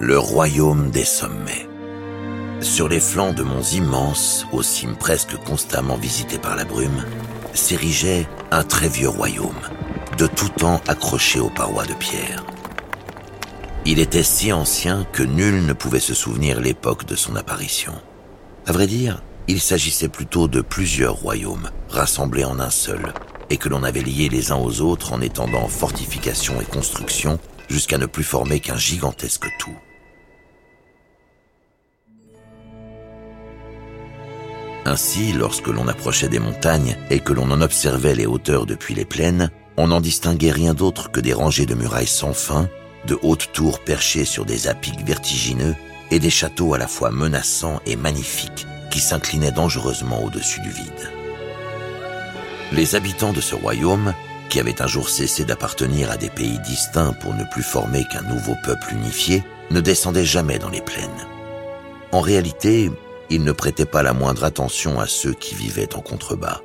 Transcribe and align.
Le 0.00 0.18
royaume 0.18 0.90
des 0.90 1.04
sommets. 1.04 1.68
Sur 2.60 2.88
les 2.88 2.98
flancs 2.98 3.32
de 3.32 3.44
monts 3.44 3.62
immenses, 3.62 4.44
aux 4.50 4.64
cimes 4.64 4.96
presque 4.96 5.36
constamment 5.36 5.96
visitées 5.96 6.38
par 6.38 6.56
la 6.56 6.64
brume, 6.64 7.04
s'érigeait 7.52 8.26
un 8.50 8.64
très 8.64 8.88
vieux 8.88 9.08
royaume, 9.08 9.54
de 10.18 10.26
tout 10.26 10.48
temps 10.48 10.80
accroché 10.88 11.38
aux 11.38 11.48
parois 11.48 11.86
de 11.86 11.94
pierre. 11.94 12.44
Il 13.86 14.00
était 14.00 14.24
si 14.24 14.52
ancien 14.52 15.06
que 15.12 15.22
nul 15.22 15.64
ne 15.64 15.72
pouvait 15.72 16.00
se 16.00 16.12
souvenir 16.12 16.60
l'époque 16.60 17.06
de 17.06 17.14
son 17.14 17.36
apparition. 17.36 17.94
À 18.66 18.72
vrai 18.72 18.88
dire, 18.88 19.22
il 19.46 19.60
s'agissait 19.60 20.08
plutôt 20.08 20.48
de 20.48 20.60
plusieurs 20.60 21.14
royaumes 21.14 21.70
rassemblés 21.88 22.44
en 22.44 22.58
un 22.58 22.70
seul, 22.70 23.12
et 23.48 23.58
que 23.58 23.68
l'on 23.68 23.84
avait 23.84 24.02
liés 24.02 24.28
les 24.28 24.50
uns 24.50 24.58
aux 24.58 24.80
autres 24.80 25.12
en 25.12 25.20
étendant 25.20 25.68
fortifications 25.68 26.60
et 26.60 26.64
constructions 26.64 27.38
jusqu'à 27.68 27.98
ne 27.98 28.06
plus 28.06 28.24
former 28.24 28.60
qu'un 28.60 28.76
gigantesque 28.76 29.46
tout. 29.58 29.76
Ainsi, 34.86 35.32
lorsque 35.32 35.68
l'on 35.68 35.88
approchait 35.88 36.28
des 36.28 36.38
montagnes 36.38 36.96
et 37.10 37.20
que 37.20 37.32
l'on 37.32 37.50
en 37.50 37.62
observait 37.62 38.14
les 38.14 38.26
hauteurs 38.26 38.66
depuis 38.66 38.94
les 38.94 39.06
plaines, 39.06 39.50
on 39.76 39.88
n'en 39.88 40.00
distinguait 40.00 40.50
rien 40.50 40.74
d'autre 40.74 41.10
que 41.10 41.20
des 41.20 41.32
rangées 41.32 41.66
de 41.66 41.74
murailles 41.74 42.06
sans 42.06 42.34
fin, 42.34 42.68
de 43.06 43.18
hautes 43.22 43.50
tours 43.52 43.80
perchées 43.80 44.24
sur 44.24 44.44
des 44.44 44.68
apics 44.68 45.04
vertigineux 45.04 45.74
et 46.10 46.18
des 46.18 46.30
châteaux 46.30 46.74
à 46.74 46.78
la 46.78 46.86
fois 46.86 47.10
menaçants 47.10 47.80
et 47.86 47.96
magnifiques 47.96 48.66
qui 48.90 49.00
s'inclinaient 49.00 49.52
dangereusement 49.52 50.22
au-dessus 50.22 50.60
du 50.60 50.70
vide. 50.70 51.10
Les 52.72 52.94
habitants 52.94 53.32
de 53.32 53.40
ce 53.40 53.54
royaume 53.54 54.14
qui 54.48 54.60
avait 54.60 54.82
un 54.82 54.86
jour 54.86 55.08
cessé 55.08 55.44
d'appartenir 55.44 56.10
à 56.10 56.16
des 56.16 56.30
pays 56.30 56.58
distincts 56.60 57.14
pour 57.14 57.34
ne 57.34 57.44
plus 57.44 57.62
former 57.62 58.04
qu'un 58.04 58.22
nouveau 58.22 58.54
peuple 58.64 58.92
unifié, 58.92 59.42
ne 59.70 59.80
descendait 59.80 60.24
jamais 60.24 60.58
dans 60.58 60.70
les 60.70 60.80
plaines. 60.80 61.10
En 62.12 62.20
réalité, 62.20 62.90
il 63.30 63.42
ne 63.42 63.52
prêtait 63.52 63.86
pas 63.86 64.02
la 64.02 64.12
moindre 64.12 64.44
attention 64.44 65.00
à 65.00 65.06
ceux 65.06 65.32
qui 65.32 65.54
vivaient 65.54 65.94
en 65.96 66.00
contrebas. 66.00 66.60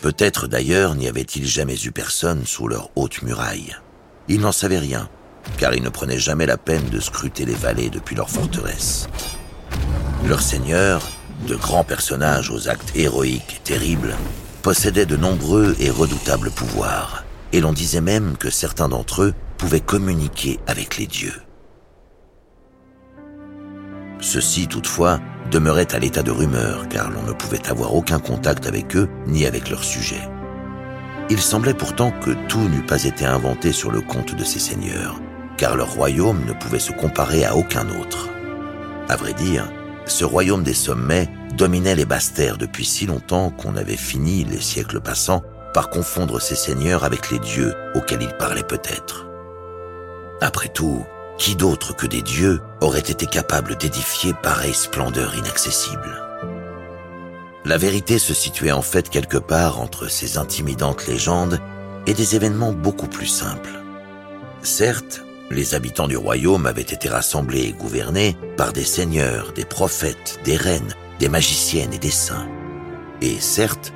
Peut-être 0.00 0.46
d'ailleurs 0.46 0.94
n'y 0.94 1.08
avait-il 1.08 1.46
jamais 1.46 1.76
eu 1.84 1.92
personne 1.92 2.44
sous 2.44 2.68
leur 2.68 2.90
haute 2.96 3.22
muraille. 3.22 3.76
Il 4.28 4.40
n'en 4.40 4.52
savait 4.52 4.78
rien, 4.78 5.08
car 5.58 5.74
ils 5.74 5.82
ne 5.82 5.88
prenaient 5.88 6.18
jamais 6.18 6.46
la 6.46 6.56
peine 6.56 6.88
de 6.90 7.00
scruter 7.00 7.44
les 7.44 7.54
vallées 7.54 7.90
depuis 7.90 8.16
leur 8.16 8.30
forteresse. 8.30 9.08
Leurs 10.26 10.42
seigneurs, 10.42 11.02
de 11.48 11.56
grands 11.56 11.84
personnages 11.84 12.50
aux 12.50 12.68
actes 12.68 12.92
héroïques 12.94 13.56
et 13.56 13.64
terribles, 13.64 14.14
possédaient 14.62 15.06
de 15.06 15.16
nombreux 15.16 15.74
et 15.80 15.90
redoutables 15.90 16.50
pouvoirs, 16.50 17.21
et 17.52 17.60
l'on 17.60 17.72
disait 17.72 18.00
même 18.00 18.36
que 18.36 18.50
certains 18.50 18.88
d'entre 18.88 19.22
eux 19.22 19.34
pouvaient 19.58 19.80
communiquer 19.80 20.58
avec 20.66 20.96
les 20.96 21.06
dieux. 21.06 21.40
Ceci, 24.20 24.68
toutefois, 24.68 25.20
demeurait 25.50 25.94
à 25.94 25.98
l'état 25.98 26.22
de 26.22 26.30
rumeur, 26.30 26.88
car 26.88 27.10
l'on 27.10 27.22
ne 27.24 27.32
pouvait 27.32 27.66
avoir 27.68 27.94
aucun 27.94 28.18
contact 28.18 28.66
avec 28.66 28.96
eux 28.96 29.08
ni 29.26 29.46
avec 29.46 29.68
leurs 29.68 29.84
sujets. 29.84 30.28
Il 31.28 31.40
semblait 31.40 31.74
pourtant 31.74 32.10
que 32.10 32.30
tout 32.48 32.68
n'eût 32.68 32.86
pas 32.86 33.04
été 33.04 33.24
inventé 33.24 33.72
sur 33.72 33.90
le 33.90 34.00
compte 34.00 34.34
de 34.34 34.44
ces 34.44 34.58
seigneurs, 34.58 35.20
car 35.56 35.76
leur 35.76 35.92
royaume 35.92 36.44
ne 36.46 36.52
pouvait 36.52 36.78
se 36.78 36.92
comparer 36.92 37.44
à 37.44 37.56
aucun 37.56 37.88
autre. 38.00 38.28
À 39.08 39.16
vrai 39.16 39.34
dire, 39.34 39.68
ce 40.06 40.24
royaume 40.24 40.62
des 40.62 40.74
sommets 40.74 41.28
dominait 41.56 41.96
les 41.96 42.04
basses 42.04 42.32
terres 42.32 42.58
depuis 42.58 42.84
si 42.84 43.06
longtemps 43.06 43.50
qu'on 43.50 43.76
avait 43.76 43.96
fini, 43.96 44.44
les 44.44 44.60
siècles 44.60 45.00
passants, 45.00 45.42
par 45.72 45.90
confondre 45.90 46.40
ces 46.40 46.54
seigneurs 46.54 47.04
avec 47.04 47.30
les 47.30 47.38
dieux 47.38 47.74
auxquels 47.94 48.22
ils 48.22 48.36
parlaient 48.36 48.62
peut-être. 48.62 49.26
Après 50.40 50.68
tout, 50.68 51.04
qui 51.38 51.56
d'autre 51.56 51.94
que 51.94 52.06
des 52.06 52.22
dieux 52.22 52.60
aurait 52.80 53.00
été 53.00 53.26
capable 53.26 53.76
d'édifier 53.76 54.34
pareille 54.42 54.74
splendeur 54.74 55.34
inaccessible? 55.34 56.22
La 57.64 57.78
vérité 57.78 58.18
se 58.18 58.34
situait 58.34 58.72
en 58.72 58.82
fait 58.82 59.08
quelque 59.08 59.38
part 59.38 59.80
entre 59.80 60.08
ces 60.08 60.36
intimidantes 60.36 61.06
légendes 61.06 61.60
et 62.06 62.14
des 62.14 62.34
événements 62.34 62.72
beaucoup 62.72 63.06
plus 63.06 63.26
simples. 63.26 63.80
Certes, 64.62 65.22
les 65.50 65.74
habitants 65.74 66.08
du 66.08 66.16
royaume 66.16 66.66
avaient 66.66 66.82
été 66.82 67.08
rassemblés 67.08 67.62
et 67.62 67.72
gouvernés 67.72 68.36
par 68.56 68.72
des 68.72 68.84
seigneurs, 68.84 69.52
des 69.52 69.64
prophètes, 69.64 70.40
des 70.44 70.56
reines, 70.56 70.94
des 71.20 71.28
magiciennes 71.28 71.92
et 71.92 71.98
des 71.98 72.10
saints. 72.10 72.48
Et 73.20 73.38
certes, 73.38 73.92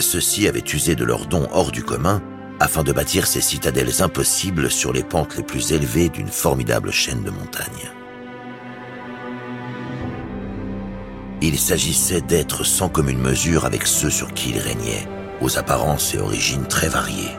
ceux-ci 0.00 0.48
avaient 0.48 0.64
usé 0.72 0.94
de 0.94 1.04
leurs 1.04 1.26
dons 1.26 1.48
hors 1.52 1.70
du 1.70 1.82
commun 1.82 2.22
afin 2.60 2.82
de 2.82 2.92
bâtir 2.92 3.26
ces 3.26 3.40
citadelles 3.40 4.02
impossibles 4.02 4.70
sur 4.70 4.92
les 4.92 5.02
pentes 5.02 5.36
les 5.36 5.42
plus 5.42 5.72
élevées 5.72 6.10
d'une 6.10 6.28
formidable 6.28 6.92
chaîne 6.92 7.22
de 7.22 7.30
montagnes. 7.30 7.90
Il 11.42 11.58
s'agissait 11.58 12.20
d'êtres 12.20 12.64
sans 12.64 12.90
commune 12.90 13.18
mesure 13.18 13.64
avec 13.64 13.86
ceux 13.86 14.10
sur 14.10 14.34
qui 14.34 14.50
ils 14.50 14.58
régnaient, 14.58 15.08
aux 15.40 15.56
apparences 15.56 16.14
et 16.14 16.18
origines 16.18 16.66
très 16.66 16.88
variées. 16.88 17.34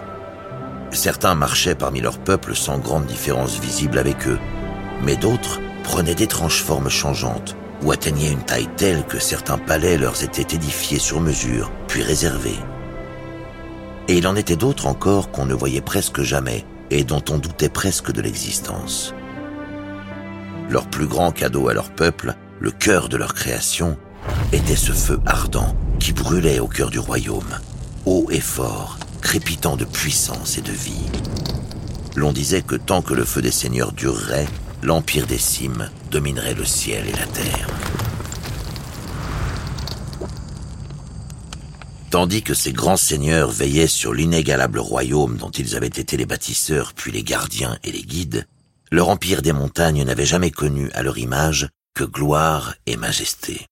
Certains 0.91 1.35
marchaient 1.35 1.75
parmi 1.75 2.01
leur 2.01 2.17
peuple 2.17 2.55
sans 2.55 2.79
grande 2.79 3.05
différence 3.05 3.59
visible 3.59 3.99
avec 3.99 4.27
eux, 4.27 4.39
mais 5.03 5.15
d'autres 5.15 5.59
prenaient 5.83 6.15
d'étranges 6.15 6.63
formes 6.63 6.89
changeantes 6.89 7.55
ou 7.83 7.91
atteignaient 7.91 8.31
une 8.31 8.43
taille 8.43 8.69
telle 8.77 9.05
que 9.05 9.19
certains 9.19 9.57
palais 9.57 9.97
leur 9.97 10.21
étaient 10.23 10.55
édifiés 10.55 10.99
sur 10.99 11.19
mesure, 11.19 11.71
puis 11.87 12.03
réservés. 12.03 12.59
Et 14.07 14.17
il 14.17 14.27
en 14.27 14.35
était 14.35 14.55
d'autres 14.55 14.87
encore 14.87 15.31
qu'on 15.31 15.45
ne 15.45 15.53
voyait 15.53 15.81
presque 15.81 16.21
jamais 16.21 16.65
et 16.89 17.03
dont 17.03 17.23
on 17.29 17.37
doutait 17.37 17.69
presque 17.69 18.11
de 18.11 18.21
l'existence. 18.21 19.13
Leur 20.69 20.87
plus 20.87 21.07
grand 21.07 21.31
cadeau 21.31 21.69
à 21.69 21.73
leur 21.73 21.91
peuple, 21.91 22.35
le 22.59 22.71
cœur 22.71 23.09
de 23.09 23.17
leur 23.17 23.33
création, 23.33 23.97
était 24.51 24.75
ce 24.75 24.91
feu 24.91 25.19
ardent 25.25 25.75
qui 25.99 26.13
brûlait 26.13 26.59
au 26.59 26.67
cœur 26.67 26.89
du 26.89 26.99
royaume, 26.99 27.57
haut 28.05 28.27
et 28.31 28.39
fort, 28.39 28.97
crépitant 29.21 29.75
de 29.75 29.85
puissance 29.85 30.57
et 30.57 30.61
de 30.61 30.71
vie. 30.71 31.09
L'on 32.15 32.33
disait 32.33 32.61
que 32.61 32.75
tant 32.75 33.01
que 33.01 33.13
le 33.13 33.23
feu 33.23 33.41
des 33.41 33.51
seigneurs 33.51 33.93
durerait, 33.93 34.47
l'empire 34.83 35.27
des 35.27 35.37
cimes 35.37 35.89
dominerait 36.09 36.53
le 36.53 36.65
ciel 36.65 37.07
et 37.07 37.11
la 37.11 37.27
terre. 37.27 37.67
Tandis 42.09 42.43
que 42.43 42.53
ces 42.53 42.73
grands 42.73 42.97
seigneurs 42.97 43.51
veillaient 43.51 43.87
sur 43.87 44.13
l'inégalable 44.13 44.79
royaume 44.79 45.37
dont 45.37 45.49
ils 45.49 45.77
avaient 45.77 45.87
été 45.87 46.17
les 46.17 46.25
bâtisseurs, 46.25 46.93
puis 46.93 47.11
les 47.11 47.23
gardiens 47.23 47.77
et 47.83 47.91
les 47.91 48.01
guides, 48.01 48.47
leur 48.91 49.07
empire 49.07 49.41
des 49.41 49.53
montagnes 49.53 50.03
n'avait 50.03 50.25
jamais 50.25 50.51
connu 50.51 50.91
à 50.91 51.03
leur 51.03 51.17
image 51.17 51.69
que 51.93 52.03
gloire 52.03 52.75
et 52.85 52.97
majesté. 52.97 53.65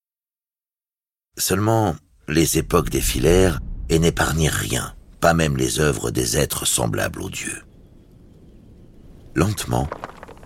Seulement, 1.37 1.95
les 2.29 2.57
époques 2.57 2.89
défilèrent 2.89 3.59
et 3.89 3.99
n'épargnèrent 3.99 4.53
rien, 4.53 4.95
pas 5.19 5.33
même 5.33 5.57
les 5.57 5.81
œuvres 5.81 6.11
des 6.11 6.37
êtres 6.37 6.65
semblables 6.65 7.21
aux 7.21 7.29
dieux. 7.29 7.63
Lentement, 9.35 9.89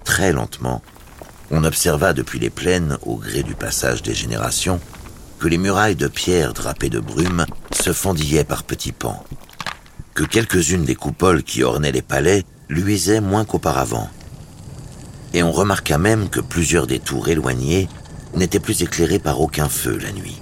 très 0.04 0.32
lentement, 0.32 0.82
on 1.52 1.64
observa 1.64 2.14
depuis 2.14 2.40
les 2.40 2.50
plaines, 2.50 2.98
au 3.06 3.16
gré 3.16 3.44
du 3.44 3.56
passage 3.56 4.02
des 4.02 4.14
générations, 4.14 4.80
que 5.40 5.48
les 5.48 5.58
murailles 5.58 5.96
de 5.96 6.08
pierre 6.08 6.54
drapées 6.54 6.90
de 6.90 7.00
brume 7.00 7.46
se 7.72 7.94
fondillaient 7.94 8.44
par 8.44 8.64
petits 8.64 8.92
pans, 8.92 9.24
que 10.14 10.24
quelques-unes 10.24 10.86
des 10.86 10.96
coupoles 10.96 11.44
qui 11.44 11.64
ornaient 11.64 11.92
les 11.92 12.02
palais 12.02 12.44
luisaient 12.70 13.22
moins 13.22 13.46
qu'auparavant, 13.46 14.10
et 15.34 15.44
on 15.44 15.52
remarqua 15.52 15.98
même 15.98 16.30
que 16.30 16.40
plusieurs 16.40 16.88
des 16.88 17.00
tours 17.00 17.28
éloignées 17.28 17.90
n'étaient 18.36 18.60
plus 18.60 18.82
éclairées 18.84 19.20
par 19.20 19.42
aucun 19.42 19.70
feu 19.70 19.98
la 19.98 20.12
nuit. 20.12 20.42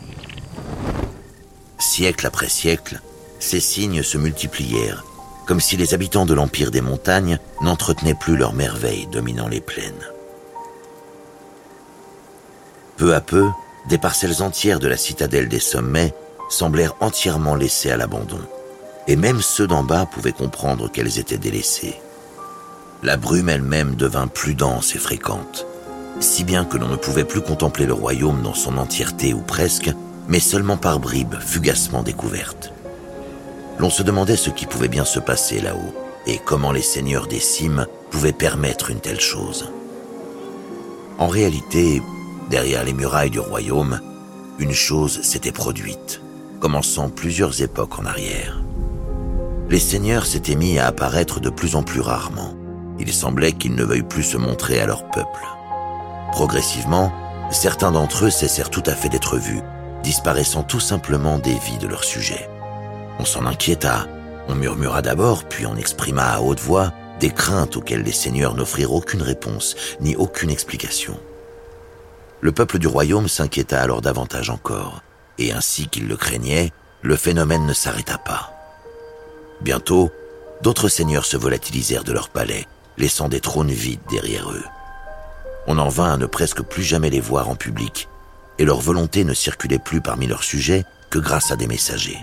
Siècle 1.79 2.28
après 2.28 2.49
siècle, 2.49 3.01
ces 3.39 3.59
signes 3.59 4.03
se 4.03 4.17
multiplièrent, 4.17 5.03
comme 5.46 5.59
si 5.59 5.78
les 5.78 5.94
habitants 5.94 6.25
de 6.25 6.34
l'Empire 6.34 6.72
des 6.72 6.81
montagnes 6.81 7.40
n'entretenaient 7.62 8.16
plus 8.16 8.38
leurs 8.38 8.53
merveilles 8.53 9.07
dominant 9.12 9.47
les 9.47 9.62
plaines. 9.62 10.07
Peu 12.97 13.16
à 13.16 13.22
peu, 13.22 13.49
des 13.90 13.97
parcelles 13.97 14.43
entières 14.43 14.79
de 14.79 14.88
la 14.88 14.97
citadelle 14.97 15.49
des 15.49 15.59
sommets 15.59 16.14
semblèrent 16.49 16.96
entièrement 16.99 17.55
laissées 17.55 17.91
à 17.91 17.97
l'abandon, 17.97 18.41
et 19.08 19.16
même 19.16 19.41
ceux 19.41 19.67
d'en 19.67 19.84
bas 19.84 20.05
pouvaient 20.05 20.32
comprendre 20.32 20.91
qu'elles 20.91 21.17
étaient 21.17 21.38
délaissées. 21.38 21.99
La 23.03 23.17
brume 23.17 23.49
elle-même 23.49 23.96
devint 23.96 24.28
plus 24.28 24.53
dense 24.53 24.96
et 24.96 24.99
fréquente, 24.99 25.66
si 26.20 26.44
bien 26.44 26.66
que 26.66 26.78
l'on 26.78 26.90
ne 26.90 26.96
pouvait 26.96 27.23
plus 27.23 27.41
contempler 27.41 27.85
le 27.85 27.94
royaume 27.94 28.44
dans 28.44 28.53
son 28.53 28.78
entièreté 28.78 29.34
ou 29.34 29.41
presque, 29.41 29.91
mais 30.28 30.40
seulement 30.40 30.78
par 30.78 30.99
bribes 30.99 31.40
fugacement 31.40 32.03
découvertes. 32.03 32.72
L'on 33.81 33.89
se 33.89 34.03
demandait 34.03 34.35
ce 34.35 34.51
qui 34.51 34.67
pouvait 34.67 34.87
bien 34.87 35.05
se 35.05 35.19
passer 35.19 35.59
là-haut, 35.59 35.95
et 36.28 36.37
comment 36.37 36.72
les 36.72 36.83
seigneurs 36.83 37.25
des 37.25 37.39
cimes 37.39 37.87
pouvaient 38.11 38.31
permettre 38.31 38.91
une 38.91 38.99
telle 38.99 39.19
chose. 39.19 39.72
En 41.17 41.28
réalité, 41.28 41.99
derrière 42.51 42.83
les 42.83 42.93
murailles 42.93 43.31
du 43.31 43.39
royaume, 43.39 43.99
une 44.59 44.72
chose 44.72 45.23
s'était 45.23 45.51
produite, 45.51 46.22
commençant 46.59 47.09
plusieurs 47.09 47.63
époques 47.63 47.97
en 47.97 48.05
arrière. 48.05 48.61
Les 49.67 49.79
seigneurs 49.79 50.27
s'étaient 50.27 50.53
mis 50.53 50.77
à 50.77 50.85
apparaître 50.85 51.39
de 51.39 51.49
plus 51.49 51.75
en 51.75 51.81
plus 51.81 52.01
rarement. 52.01 52.53
Il 52.99 53.11
semblait 53.11 53.53
qu'ils 53.53 53.73
ne 53.73 53.84
veuillent 53.84 54.03
plus 54.03 54.22
se 54.22 54.37
montrer 54.37 54.79
à 54.79 54.85
leur 54.85 55.09
peuple. 55.09 55.47
Progressivement, 56.34 57.11
certains 57.49 57.91
d'entre 57.91 58.25
eux 58.25 58.29
cessèrent 58.29 58.69
tout 58.69 58.84
à 58.85 58.93
fait 58.93 59.09
d'être 59.09 59.37
vus, 59.37 59.61
disparaissant 60.03 60.61
tout 60.61 60.79
simplement 60.79 61.39
des 61.39 61.55
vies 61.55 61.79
de 61.79 61.87
leurs 61.87 62.03
sujets. 62.03 62.47
On 63.22 63.26
s'en 63.26 63.46
inquiéta, 63.46 64.08
on 64.47 64.56
murmura 64.56 65.03
d'abord, 65.03 65.44
puis 65.44 65.68
on 65.68 65.76
exprima 65.76 66.23
à 66.23 66.41
haute 66.41 66.59
voix 66.59 66.91
des 67.20 67.29
craintes 67.29 67.78
auxquelles 67.78 68.02
les 68.02 68.12
seigneurs 68.12 68.56
n'offrirent 68.56 68.94
aucune 68.94 69.22
réponse, 69.22 69.76
ni 70.00 70.16
aucune 70.16 70.50
explication. 70.50 71.20
Le 72.40 72.52
peuple 72.52 72.79
du 72.79 72.88
royaume 72.88 73.28
s'inquiéta 73.28 73.79
alors 73.79 74.02
davantage 74.02 74.50
encore, 74.50 75.03
et 75.38 75.52
ainsi 75.52 75.88
qu'il 75.88 76.08
le 76.08 76.18
craignait, 76.18 76.72
le 77.03 77.16
phénomène 77.16 77.68
ne 77.68 77.73
s'arrêta 77.73 78.18
pas. 78.18 78.53
Bientôt, 79.62 80.09
d'autres 80.64 80.90
seigneurs 80.90 81.26
se 81.26 81.38
volatilisèrent 81.38 82.03
de 82.03 82.14
leur 82.14 82.29
palais, 82.29 82.66
laissant 82.97 83.29
des 83.29 83.40
trônes 83.40 83.70
vides 83.70 84.02
derrière 84.09 84.50
eux. 84.50 84.66
On 85.68 85.78
en 85.78 85.90
vint 85.90 86.14
à 86.14 86.18
ne 86.18 86.26
presque 86.26 86.64
plus 86.64 86.82
jamais 86.82 87.12
les 87.12 87.22
voir 87.22 87.50
en 87.50 87.56
public, 87.56 88.09
et 88.58 88.66
leur 88.66 88.82
volonté 88.82 89.26
ne 89.26 89.35
circulait 89.35 89.78
plus 89.78 90.02
parmi 90.02 90.26
leurs 90.26 90.44
sujets 90.44 90.85
que 91.12 91.20
grâce 91.20 91.52
à 91.52 91.56
des 91.56 91.68
messagers. 91.68 92.18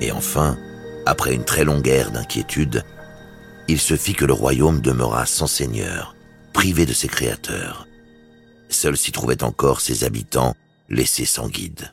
Et 0.00 0.12
enfin, 0.12 0.58
après 1.06 1.34
une 1.34 1.44
très 1.44 1.64
longue 1.64 1.88
ère 1.88 2.10
d'inquiétude, 2.10 2.84
il 3.68 3.78
se 3.80 3.96
fit 3.96 4.14
que 4.14 4.24
le 4.24 4.32
royaume 4.32 4.80
demeura 4.80 5.26
sans 5.26 5.46
seigneur, 5.46 6.14
privé 6.52 6.86
de 6.86 6.92
ses 6.92 7.08
créateurs. 7.08 7.86
Seuls 8.68 8.96
s'y 8.96 9.12
trouvaient 9.12 9.42
encore 9.42 9.80
ses 9.80 10.04
habitants, 10.04 10.56
laissés 10.88 11.24
sans 11.24 11.48
guide. 11.48 11.92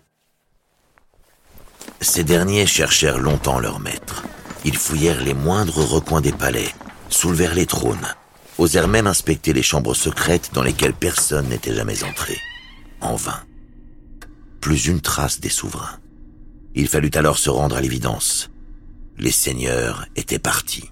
Ces 2.02 2.24
derniers 2.24 2.66
cherchèrent 2.68 3.20
longtemps 3.20 3.60
leur 3.60 3.80
maître. 3.80 4.24
Ils 4.66 4.78
fouillèrent 4.78 5.24
les 5.24 5.34
moindres 5.34 5.78
recoins 5.78 6.22
des 6.22 6.32
palais, 6.32 6.74
soulevèrent 7.10 7.56
les 7.56 7.66
trônes, 7.66 8.16
osèrent 8.58 8.88
même 8.88 9.08
inspecter 9.08 9.54
les 9.54 9.64
chambres 9.64 9.96
secrètes 9.96 10.52
dans 10.54 10.64
lesquelles 10.64 10.94
personne 10.94 11.48
n'était 11.50 11.74
jamais 11.74 12.04
entré. 12.04 12.38
En 13.02 13.16
vain. 13.16 13.40
Plus 14.62 14.88
une 14.88 15.02
trace 15.02 15.40
des 15.40 15.50
souverains. 15.50 16.00
Il 16.80 16.88
fallut 16.88 17.10
alors 17.16 17.40
se 17.40 17.50
rendre 17.50 17.76
à 17.76 17.82
l'évidence. 17.82 18.52
Les 19.18 19.32
seigneurs 19.32 20.06
étaient 20.16 20.38
partis. 20.38 20.92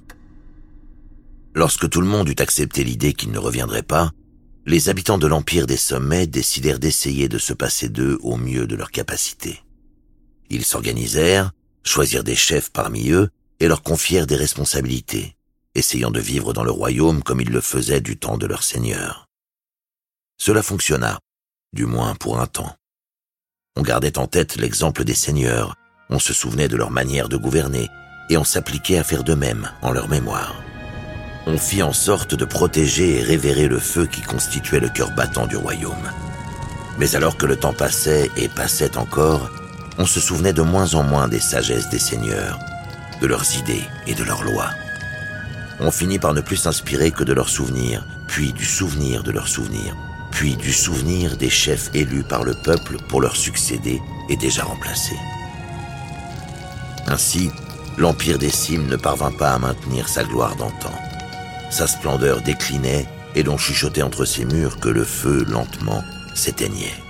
Lorsque 1.54 1.88
tout 1.88 2.02
le 2.02 2.08
monde 2.08 2.28
eut 2.28 2.42
accepté 2.42 2.84
l'idée 2.84 3.14
qu'ils 3.14 3.32
ne 3.32 3.38
reviendraient 3.38 3.84
pas, 3.84 4.12
les 4.66 4.90
habitants 4.90 5.20
de 5.20 5.28
l'Empire 5.28 5.68
des 5.68 5.78
Sommets 5.78 6.26
décidèrent 6.26 6.80
d'essayer 6.80 7.30
de 7.30 7.38
se 7.38 7.54
passer 7.54 7.88
d'eux 7.88 8.18
au 8.24 8.36
mieux 8.36 8.66
de 8.66 8.76
leur 8.76 8.90
capacité. 8.90 9.62
Ils 10.50 10.66
s'organisèrent, 10.66 11.52
choisirent 11.84 12.24
des 12.24 12.36
chefs 12.36 12.72
parmi 12.72 13.12
eux 13.12 13.30
et 13.60 13.68
leur 13.68 13.84
confièrent 13.84 14.26
des 14.26 14.38
responsabilités, 14.38 15.38
essayant 15.76 16.10
de 16.10 16.20
vivre 16.20 16.52
dans 16.52 16.64
le 16.64 16.72
royaume 16.72 17.22
comme 17.22 17.42
ils 17.42 17.52
le 17.52 17.62
faisaient 17.62 18.02
du 18.02 18.18
temps 18.18 18.40
de 18.40 18.48
leur 18.48 18.64
seigneur. 18.64 19.28
Cela 20.38 20.64
fonctionna, 20.64 21.20
du 21.74 21.86
moins 21.86 22.16
pour 22.16 22.40
un 22.40 22.48
temps. 22.48 22.76
On 23.76 23.82
gardait 23.82 24.18
en 24.18 24.28
tête 24.28 24.56
l'exemple 24.58 25.04
des 25.04 25.14
seigneurs, 25.14 25.76
on 26.10 26.20
se 26.20 26.34
souvenait 26.34 26.68
de 26.68 26.78
leur 26.78 26.92
manière 26.92 27.30
de 27.30 27.38
gouverner, 27.38 27.90
et 28.30 28.38
on 28.38 28.44
s'appliquait 28.44 28.98
à 28.98 29.04
faire 29.04 29.24
de 29.24 29.34
même 29.34 29.70
en 29.82 29.92
leur 29.92 30.08
mémoire 30.08 30.56
on 31.48 31.58
fit 31.58 31.84
en 31.84 31.94
sorte 31.94 32.34
de 32.34 32.46
protéger 32.46 33.20
et 33.20 33.24
révérer 33.24 33.68
le 33.68 33.80
feu 33.80 34.08
qui 34.08 34.22
constituait 34.22 34.80
le 34.80 34.90
cœur 34.90 35.12
battant 35.12 35.46
du 35.46 35.58
royaume. 35.58 36.12
Mais 36.98 37.16
alors 37.16 37.38
que 37.38 37.46
le 37.46 37.56
temps 37.56 37.74
passait 37.74 38.32
et 38.36 38.48
passait 38.48 38.98
encore, 38.98 39.50
on 39.98 40.06
se 40.06 40.20
souvenait 40.20 40.54
de 40.54 40.62
moins 40.62 40.96
en 40.96 41.04
moins 41.04 41.28
des 41.28 41.40
sagesses 41.40 41.90
des 41.90 42.00
seigneurs, 42.00 42.60
de 43.22 43.28
leurs 43.28 43.58
idées 43.58 43.84
et 44.08 44.16
de 44.16 44.24
leurs 44.24 44.44
lois. 44.44 44.70
On 45.80 45.92
finit 45.92 46.20
par 46.20 46.34
ne 46.34 46.42
plus 46.42 46.58
s'inspirer 46.58 47.12
que 47.12 47.24
de 47.24 47.34
leurs 47.34 47.50
souvenirs, 47.50 48.06
puis 48.28 48.54
du 48.54 48.66
souvenir 48.66 49.24
de 49.24 49.32
leurs 49.32 49.48
souvenirs, 49.48 49.96
puis 50.36 50.58
du 50.58 50.74
souvenir 50.74 51.38
des 51.38 51.50
chefs 51.50 51.90
élus 51.94 52.26
par 52.26 52.44
le 52.44 52.54
peuple 52.54 52.98
pour 53.08 53.22
leur 53.22 53.38
succéder 53.38 54.02
et 54.28 54.36
déjà 54.36 54.66
remplacés. 54.66 55.18
Ainsi, 57.08 57.50
l'Empire 57.98 58.38
des 58.38 58.50
Cimes 58.50 58.88
ne 58.88 58.98
parvint 58.98 59.32
pas 59.32 59.54
à 59.54 59.60
maintenir 59.60 60.10
sa 60.10 60.26
gloire 60.26 60.58
d'antan. 60.58 60.92
Sa 61.70 61.88
splendeur 61.88 62.42
déclinait 62.42 63.06
et 63.34 63.44
l'on 63.44 63.58
chuchotait 63.58 64.02
entre 64.02 64.26
ses 64.26 64.44
murs 64.44 64.82
que 64.82 64.90
le 64.90 65.06
feu, 65.06 65.46
lentement, 65.48 66.04
s'éteignait. 66.34 67.02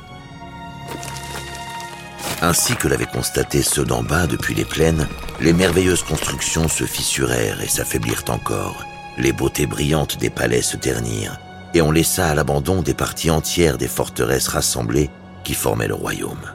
Ainsi 2.44 2.75
que 2.75 2.88
l'avaient 2.88 3.07
constaté 3.07 3.63
ceux 3.63 3.86
d'en 3.86 4.04
bas 4.04 4.28
depuis 4.28 4.54
les 4.54 4.66
plaines, 4.66 5.07
les 5.42 5.54
merveilleuses 5.54 6.04
constructions 6.04 6.68
se 6.68 6.83
fissurèrent 6.83 7.62
et 7.62 7.69
s'affaiblirent 7.69 8.25
encore. 8.28 8.86
Les 9.18 9.33
beautés 9.33 9.66
brillantes 9.66 10.19
des 10.19 10.30
palais 10.30 10.62
se 10.62 10.78
ternirent, 10.78 11.39
et 11.75 11.81
on 11.81 11.92
laissa 11.92 12.27
à 12.27 12.33
l'abandon 12.33 12.81
des 12.81 12.94
parties 12.94 13.30
entières 13.30 13.77
des 13.77 13.89
forteresses 13.89 14.48
rassemblées 14.48 15.10
qui 15.44 15.54
formaient 15.54 15.89
le 15.89 15.94
royaume. 15.94 16.54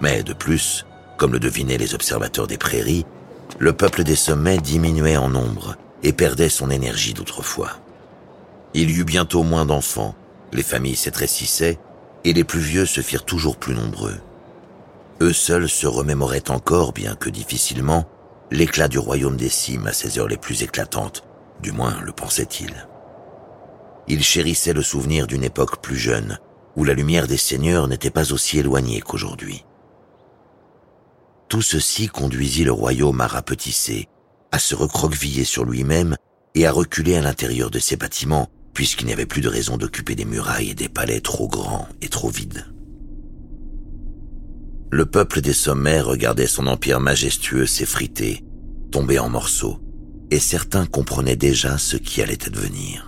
Mais 0.00 0.22
de 0.22 0.32
plus, 0.32 0.86
comme 1.16 1.32
le 1.32 1.40
devinaient 1.40 1.76
les 1.76 1.94
observateurs 1.94 2.46
des 2.46 2.56
prairies, 2.56 3.04
le 3.58 3.72
peuple 3.72 4.04
des 4.04 4.14
sommets 4.14 4.58
diminuait 4.58 5.16
en 5.16 5.28
nombre, 5.28 5.76
et 6.04 6.12
perdait 6.12 6.48
son 6.48 6.70
énergie 6.70 7.14
d'autrefois. 7.14 7.80
Il 8.74 8.90
y 8.90 9.00
eut 9.00 9.04
bientôt 9.04 9.42
moins 9.42 9.66
d'enfants, 9.66 10.14
les 10.52 10.62
familles 10.62 10.94
s'étrécissaient, 10.94 11.80
et 12.22 12.32
les 12.32 12.44
plus 12.44 12.60
vieux 12.60 12.86
se 12.86 13.00
firent 13.00 13.24
toujours 13.24 13.56
plus 13.56 13.74
nombreux. 13.74 14.20
Eux 15.20 15.32
seuls 15.32 15.68
se 15.68 15.88
remémoraient 15.88 16.50
encore, 16.50 16.92
bien 16.92 17.16
que 17.16 17.30
difficilement, 17.30 18.08
l'éclat 18.52 18.86
du 18.86 19.00
royaume 19.00 19.36
des 19.36 19.48
cimes 19.48 19.88
à 19.88 19.92
ses 19.92 20.20
heures 20.20 20.28
les 20.28 20.36
plus 20.36 20.62
éclatantes, 20.62 21.24
du 21.60 21.72
moins 21.72 22.00
le 22.04 22.12
pensaient-ils. 22.12 22.86
Ils 24.08 24.22
chérissaient 24.22 24.72
le 24.72 24.82
souvenir 24.82 25.26
d'une 25.26 25.44
époque 25.44 25.82
plus 25.82 25.98
jeune, 25.98 26.38
où 26.76 26.84
la 26.84 26.94
lumière 26.94 27.26
des 27.26 27.36
seigneurs 27.36 27.88
n'était 27.88 28.10
pas 28.10 28.32
aussi 28.32 28.58
éloignée 28.58 29.00
qu'aujourd'hui. 29.00 29.64
Tout 31.48 31.62
ceci 31.62 32.08
conduisit 32.08 32.64
le 32.64 32.72
royaume 32.72 33.20
à 33.20 33.26
rapetisser, 33.26 34.08
à 34.50 34.58
se 34.58 34.74
recroqueviller 34.74 35.44
sur 35.44 35.64
lui-même 35.64 36.16
et 36.54 36.66
à 36.66 36.72
reculer 36.72 37.16
à 37.16 37.22
l'intérieur 37.22 37.70
de 37.70 37.78
ses 37.78 37.96
bâtiments, 37.96 38.48
puisqu'il 38.72 39.06
n'y 39.06 39.12
avait 39.12 39.26
plus 39.26 39.40
de 39.40 39.48
raison 39.48 39.76
d'occuper 39.76 40.14
des 40.14 40.24
murailles 40.24 40.70
et 40.70 40.74
des 40.74 40.88
palais 40.88 41.20
trop 41.20 41.48
grands 41.48 41.88
et 42.00 42.08
trop 42.08 42.30
vides. 42.30 42.66
Le 44.90 45.04
peuple 45.04 45.42
des 45.42 45.52
sommets 45.52 46.00
regardait 46.00 46.46
son 46.46 46.66
empire 46.66 47.00
majestueux 47.00 47.66
s'effriter, 47.66 48.42
tomber 48.90 49.18
en 49.18 49.28
morceaux, 49.28 49.80
et 50.30 50.38
certains 50.38 50.86
comprenaient 50.86 51.36
déjà 51.36 51.76
ce 51.76 51.96
qui 51.96 52.22
allait 52.22 52.46
advenir. 52.46 53.07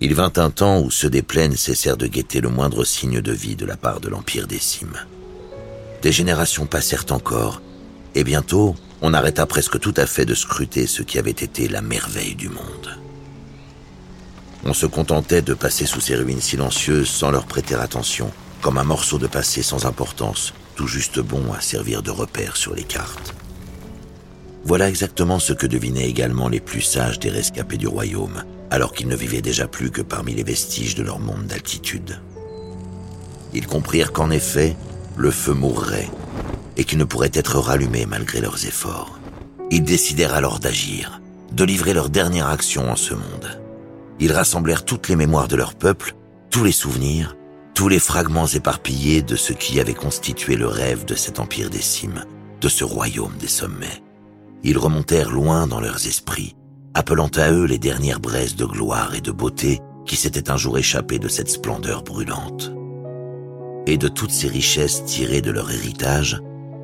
Il 0.00 0.14
vint 0.14 0.32
un 0.36 0.50
temps 0.50 0.80
où 0.80 0.90
ceux 0.90 1.08
des 1.08 1.22
plaines 1.22 1.56
cessèrent 1.56 1.96
de 1.96 2.06
guetter 2.06 2.40
le 2.40 2.50
moindre 2.50 2.84
signe 2.84 3.22
de 3.22 3.32
vie 3.32 3.56
de 3.56 3.64
la 3.64 3.76
part 3.76 4.00
de 4.00 4.08
l'Empire 4.08 4.46
des 4.46 4.58
cimes. 4.58 5.00
Des 6.02 6.12
générations 6.12 6.66
passèrent 6.66 7.06
encore, 7.10 7.62
et 8.14 8.22
bientôt, 8.22 8.76
on 9.00 9.14
arrêta 9.14 9.46
presque 9.46 9.80
tout 9.80 9.94
à 9.96 10.06
fait 10.06 10.26
de 10.26 10.34
scruter 10.34 10.86
ce 10.86 11.02
qui 11.02 11.18
avait 11.18 11.30
été 11.30 11.68
la 11.68 11.80
merveille 11.80 12.34
du 12.34 12.50
monde. 12.50 12.98
On 14.64 14.74
se 14.74 14.86
contentait 14.86 15.42
de 15.42 15.54
passer 15.54 15.86
sous 15.86 16.00
ces 16.00 16.16
ruines 16.16 16.40
silencieuses 16.40 17.08
sans 17.08 17.30
leur 17.30 17.46
prêter 17.46 17.74
attention, 17.74 18.30
comme 18.60 18.78
un 18.78 18.84
morceau 18.84 19.18
de 19.18 19.26
passé 19.26 19.62
sans 19.62 19.86
importance, 19.86 20.52
tout 20.74 20.88
juste 20.88 21.20
bon 21.20 21.52
à 21.52 21.60
servir 21.60 22.02
de 22.02 22.10
repère 22.10 22.56
sur 22.56 22.74
les 22.74 22.84
cartes. 22.84 23.34
Voilà 24.64 24.88
exactement 24.88 25.38
ce 25.38 25.52
que 25.52 25.66
devinaient 25.66 26.08
également 26.08 26.48
les 26.48 26.60
plus 26.60 26.82
sages 26.82 27.18
des 27.18 27.30
rescapés 27.30 27.76
du 27.76 27.86
royaume, 27.86 28.42
alors 28.76 28.92
qu'ils 28.92 29.08
ne 29.08 29.16
vivaient 29.16 29.40
déjà 29.40 29.66
plus 29.66 29.90
que 29.90 30.02
parmi 30.02 30.34
les 30.34 30.42
vestiges 30.42 30.96
de 30.96 31.02
leur 31.02 31.18
monde 31.18 31.46
d'altitude. 31.46 32.20
Ils 33.54 33.66
comprirent 33.66 34.12
qu'en 34.12 34.30
effet, 34.30 34.76
le 35.16 35.30
feu 35.30 35.54
mourrait, 35.54 36.10
et 36.76 36.84
qui 36.84 36.98
ne 36.98 37.04
pourraient 37.04 37.30
être 37.32 37.58
rallumés 37.58 38.04
malgré 38.04 38.42
leurs 38.42 38.66
efforts. 38.66 39.18
Ils 39.70 39.82
décidèrent 39.82 40.34
alors 40.34 40.60
d'agir, 40.60 41.22
de 41.52 41.64
livrer 41.64 41.94
leur 41.94 42.10
dernière 42.10 42.50
action 42.50 42.90
en 42.90 42.96
ce 42.96 43.14
monde. 43.14 43.62
Ils 44.20 44.32
rassemblèrent 44.32 44.84
toutes 44.84 45.08
les 45.08 45.16
mémoires 45.16 45.48
de 45.48 45.56
leur 45.56 45.74
peuple, 45.74 46.14
tous 46.50 46.62
les 46.62 46.70
souvenirs, 46.70 47.34
tous 47.72 47.88
les 47.88 47.98
fragments 47.98 48.46
éparpillés 48.46 49.22
de 49.22 49.36
ce 49.36 49.54
qui 49.54 49.80
avait 49.80 49.94
constitué 49.94 50.54
le 50.56 50.66
rêve 50.66 51.06
de 51.06 51.14
cet 51.14 51.40
empire 51.40 51.70
des 51.70 51.80
cimes, 51.80 52.26
de 52.60 52.68
ce 52.68 52.84
royaume 52.84 53.38
des 53.40 53.48
sommets. 53.48 54.02
Ils 54.64 54.76
remontèrent 54.76 55.30
loin 55.30 55.66
dans 55.66 55.80
leurs 55.80 56.06
esprits, 56.06 56.56
appelant 56.96 57.30
à 57.36 57.52
eux 57.52 57.66
les 57.66 57.78
dernières 57.78 58.20
braises 58.20 58.56
de 58.56 58.64
gloire 58.64 59.14
et 59.14 59.20
de 59.20 59.30
beauté 59.30 59.82
qui 60.06 60.16
s'étaient 60.16 60.50
un 60.50 60.56
jour 60.56 60.78
échappées 60.78 61.18
de 61.18 61.28
cette 61.28 61.50
splendeur 61.50 62.02
brûlante. 62.02 62.72
Et 63.86 63.98
de 63.98 64.08
toutes 64.08 64.30
ces 64.30 64.48
richesses 64.48 65.04
tirées 65.04 65.42
de 65.42 65.50
leur 65.50 65.70
héritage, 65.70 66.40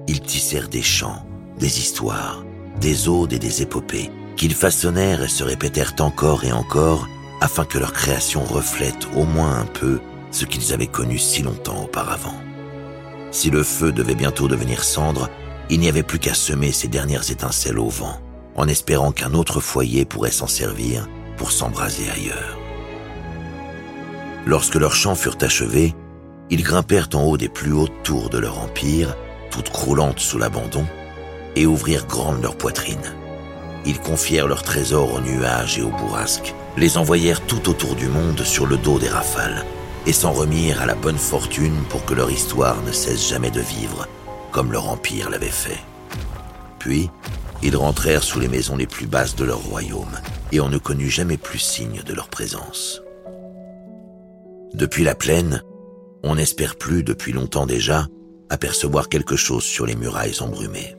ils 0.08 0.20
tissèrent 0.20 0.68
des 0.68 0.82
chants, 0.82 1.24
des 1.58 1.78
histoires, 1.78 2.44
des 2.78 3.08
odes 3.08 3.32
et 3.32 3.38
des 3.38 3.62
épopées, 3.62 4.10
qu'ils 4.36 4.54
façonnèrent 4.54 5.22
et 5.22 5.28
se 5.28 5.44
répétèrent 5.44 5.94
encore 6.00 6.44
et 6.44 6.52
encore, 6.52 7.08
afin 7.40 7.64
que 7.64 7.78
leur 7.78 7.94
création 7.94 8.44
reflète 8.44 9.08
au 9.16 9.24
moins 9.24 9.60
un 9.60 9.66
peu 9.66 9.98
ce 10.30 10.44
qu'ils 10.44 10.74
avaient 10.74 10.86
connu 10.88 11.16
si 11.16 11.42
longtemps 11.42 11.84
auparavant. 11.84 12.36
Si 13.30 13.48
le 13.48 13.62
feu 13.62 13.92
devait 13.92 14.14
bientôt 14.14 14.46
devenir 14.46 14.84
cendre, 14.84 15.30
il 15.70 15.80
n'y 15.80 15.88
avait 15.88 16.02
plus 16.02 16.18
qu'à 16.18 16.34
semer 16.34 16.70
ces 16.70 16.88
dernières 16.88 17.30
étincelles 17.30 17.78
au 17.78 17.88
vent, 17.88 18.20
en 18.56 18.68
espérant 18.68 19.12
qu'un 19.12 19.34
autre 19.34 19.60
foyer 19.60 20.04
pourrait 20.04 20.30
s'en 20.30 20.46
servir 20.46 21.08
pour 21.36 21.52
s'embraser 21.52 22.10
ailleurs. 22.10 22.58
Lorsque 24.46 24.74
leurs 24.74 24.94
chants 24.94 25.14
furent 25.14 25.38
achevés, 25.40 25.94
ils 26.50 26.62
grimpèrent 26.62 27.08
en 27.14 27.22
haut 27.22 27.36
des 27.36 27.48
plus 27.48 27.72
hautes 27.72 28.02
tours 28.02 28.28
de 28.28 28.38
leur 28.38 28.60
empire, 28.60 29.16
toutes 29.50 29.70
croulantes 29.70 30.18
sous 30.18 30.38
l'abandon, 30.38 30.84
et 31.56 31.66
ouvrirent 31.66 32.06
grandes 32.06 32.42
leurs 32.42 32.56
poitrines. 32.56 33.14
Ils 33.84 34.00
confièrent 34.00 34.48
leurs 34.48 34.62
trésors 34.62 35.14
aux 35.14 35.20
nuages 35.20 35.78
et 35.78 35.82
aux 35.82 35.90
bourrasques, 35.90 36.54
les 36.76 36.96
envoyèrent 36.96 37.44
tout 37.46 37.68
autour 37.68 37.94
du 37.94 38.08
monde 38.08 38.42
sur 38.42 38.66
le 38.66 38.76
dos 38.76 38.98
des 38.98 39.08
rafales, 39.08 39.64
et 40.06 40.12
s'en 40.12 40.32
remirent 40.32 40.82
à 40.82 40.86
la 40.86 40.94
bonne 40.94 41.18
fortune 41.18 41.82
pour 41.88 42.04
que 42.04 42.14
leur 42.14 42.30
histoire 42.30 42.76
ne 42.82 42.92
cesse 42.92 43.28
jamais 43.28 43.50
de 43.50 43.60
vivre, 43.60 44.08
comme 44.50 44.72
leur 44.72 44.88
empire 44.88 45.30
l'avait 45.30 45.46
fait. 45.46 45.78
Puis, 46.78 47.10
ils 47.62 47.76
rentrèrent 47.76 48.24
sous 48.24 48.40
les 48.40 48.48
maisons 48.48 48.76
les 48.76 48.86
plus 48.86 49.06
basses 49.06 49.36
de 49.36 49.44
leur 49.44 49.62
royaume, 49.62 50.18
et 50.50 50.60
on 50.60 50.68
ne 50.68 50.78
connut 50.78 51.10
jamais 51.10 51.36
plus 51.36 51.58
signe 51.58 52.02
de 52.04 52.12
leur 52.12 52.28
présence. 52.28 53.02
Depuis 54.74 55.04
la 55.04 55.14
plaine, 55.14 55.62
on 56.24 56.34
n'espère 56.34 56.76
plus, 56.76 57.02
depuis 57.02 57.32
longtemps 57.32 57.66
déjà, 57.66 58.08
apercevoir 58.50 59.08
quelque 59.08 59.36
chose 59.36 59.64
sur 59.64 59.86
les 59.86 59.94
murailles 59.94 60.40
embrumées. 60.40 60.96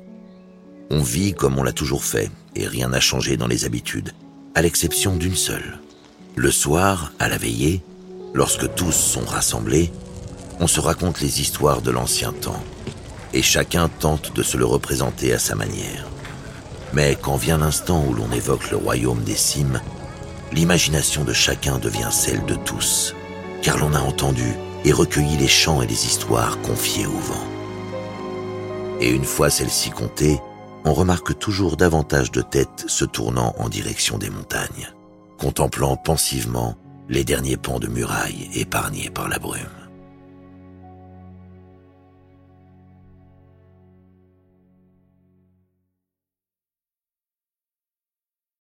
On 0.90 1.02
vit 1.02 1.34
comme 1.34 1.58
on 1.58 1.64
l'a 1.64 1.74
toujours 1.74 2.04
fait, 2.04 2.32
et 2.56 2.68
rien 2.68 2.90
n'a 2.90 3.00
changé 3.00 3.36
dans 3.36 3.48
les 3.48 3.66
habitudes, 3.66 4.12
à 4.56 4.62
l'exception 4.62 5.16
d'une 5.16 5.36
seule. 5.36 5.80
Le 6.36 6.52
soir, 6.52 7.12
à 7.20 7.30
la 7.30 7.38
veillée, 7.38 7.82
lorsque 8.34 8.74
tous 8.76 8.92
sont 8.92 9.26
rassemblés, 9.26 9.92
on 10.60 10.68
se 10.68 10.80
raconte 10.80 11.20
les 11.20 11.42
histoires 11.42 11.82
de 11.82 11.92
l'ancien 11.92 12.32
temps, 12.32 12.64
et 13.34 13.42
chacun 13.42 13.90
tente 13.90 14.36
de 14.36 14.44
se 14.44 14.58
le 14.58 14.66
représenter 14.66 15.34
à 15.34 15.40
sa 15.40 15.56
manière. 15.56 16.08
Mais 16.94 17.18
quand 17.20 17.36
vient 17.36 17.58
l'instant 17.58 18.04
où 18.08 18.14
l'on 18.14 18.32
évoque 18.32 18.70
le 18.70 18.78
royaume 18.78 19.24
des 19.24 19.36
cimes, 19.36 19.82
l'imagination 20.52 21.24
de 21.24 21.34
chacun 21.34 21.80
devient 21.80 22.12
celle 22.12 22.46
de 22.46 22.56
tous, 22.56 23.16
car 23.62 23.78
l'on 23.78 23.94
a 23.94 24.00
entendu 24.00 24.54
et 24.86 24.92
recueilli 24.92 25.38
les 25.38 25.48
chants 25.48 25.82
et 25.82 25.88
les 25.88 26.06
histoires 26.06 26.62
confiées 26.62 27.08
au 27.08 27.12
vent. 27.12 27.48
Et 29.00 29.10
une 29.10 29.26
fois 29.26 29.50
celles-ci 29.50 29.90
comptées, 29.90 30.40
on 30.86 30.94
remarque 30.94 31.38
toujours 31.40 31.78
davantage 31.78 32.32
de 32.32 32.42
têtes 32.42 32.86
se 32.88 33.06
tournant 33.06 33.56
en 33.58 33.70
direction 33.70 34.18
des 34.18 34.30
montagnes, 34.30 34.94
contemplant 35.40 35.96
pensivement 35.96 36.76
les 37.10 37.24
derniers 37.24 37.58
pans 37.58 37.80
de 37.80 37.88
murailles 37.88 38.50
épargnés 38.54 39.10
par 39.10 39.30
la 39.30 39.40
brume. 39.40 39.83